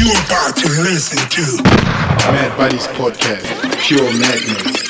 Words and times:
You're 0.00 0.16
about 0.24 0.56
to 0.56 0.66
listen 0.66 1.18
to 1.28 1.62
Mad 2.32 2.56
Buddies 2.56 2.86
Podcast, 2.86 3.44
Pure 3.82 4.10
Madness. 4.18 4.89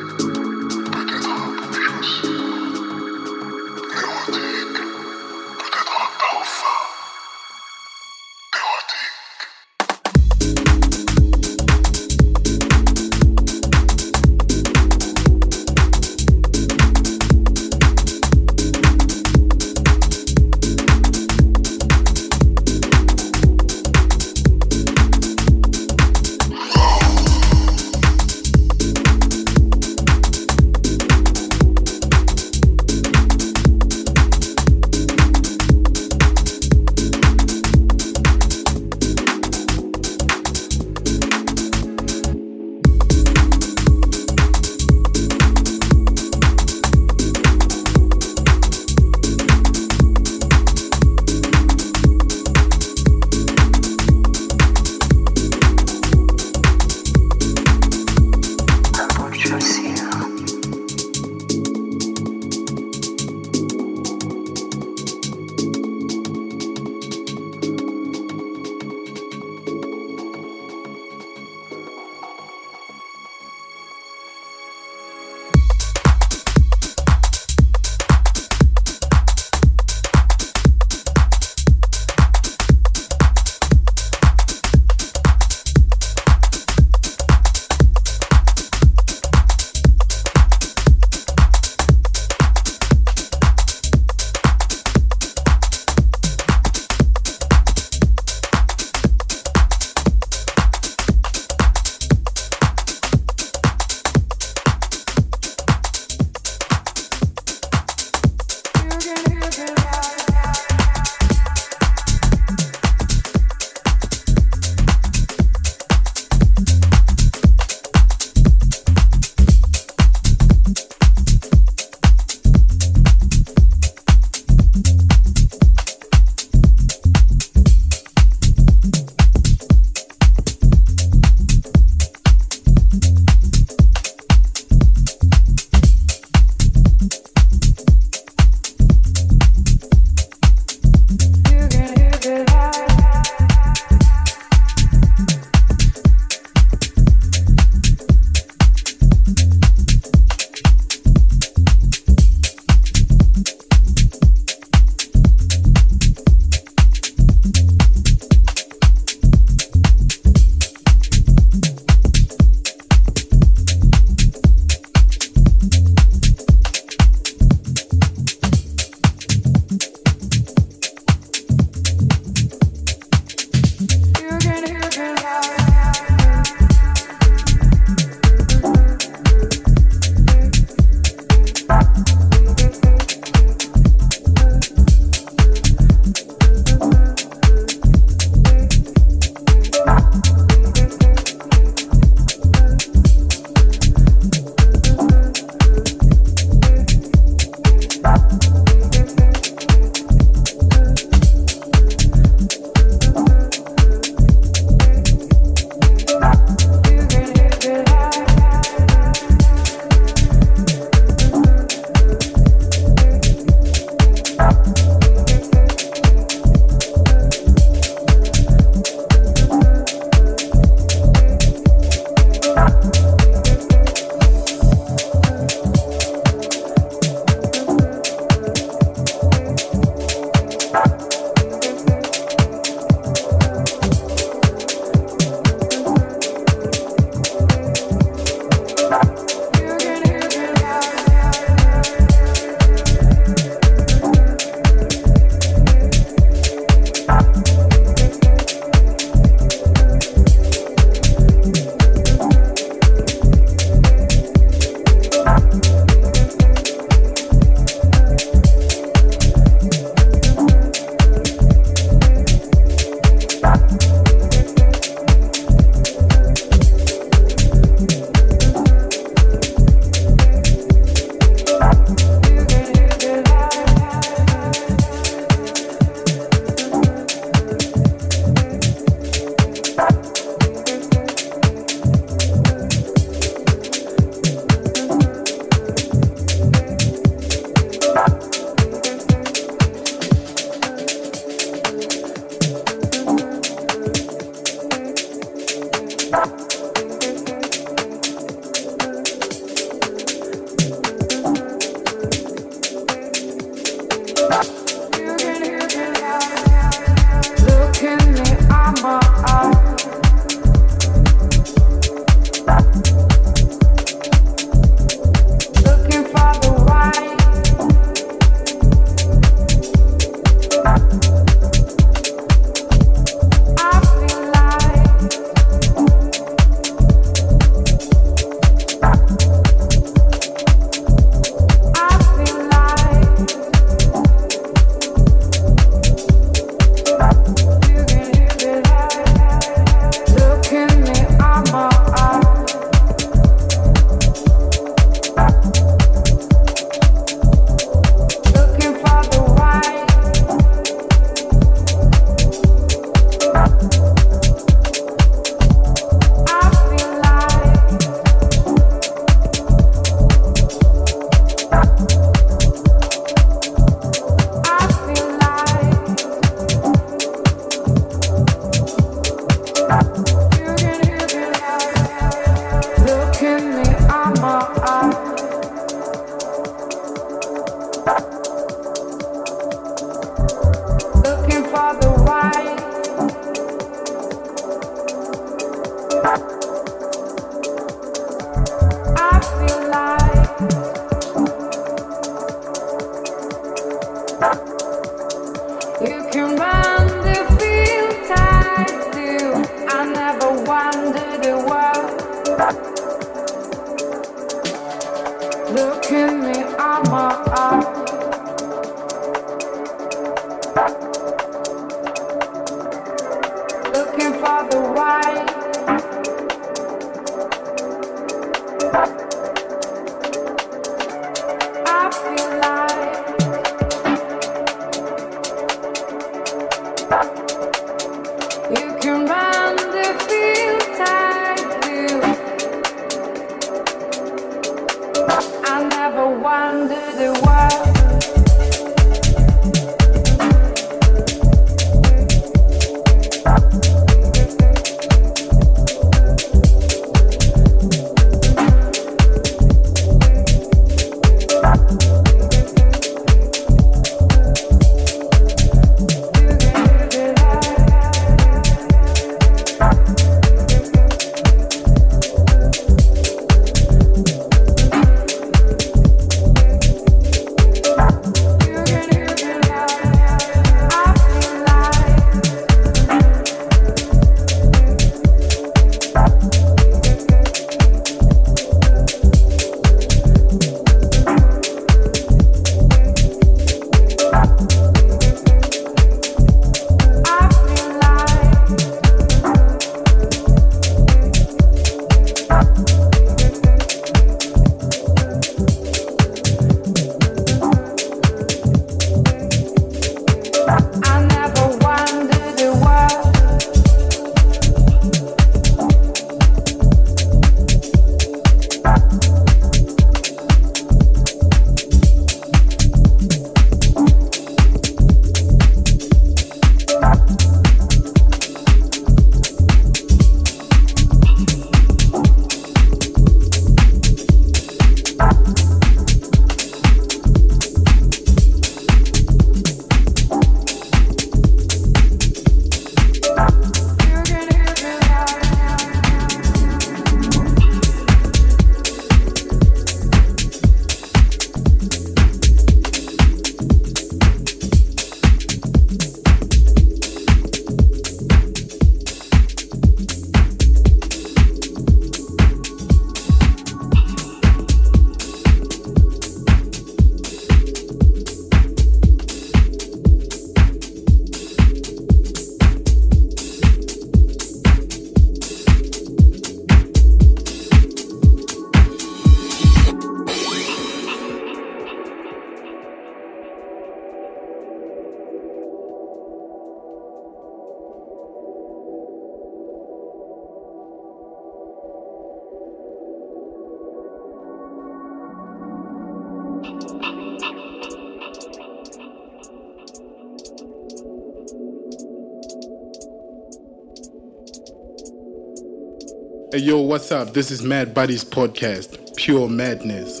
Hey 596.32 596.38
yo, 596.38 596.60
what's 596.60 596.90
up? 596.90 597.12
This 597.12 597.30
is 597.30 597.42
Mad 597.42 597.74
Buddies 597.74 598.02
Podcast, 598.02 598.96
pure 598.96 599.28
madness. 599.28 600.00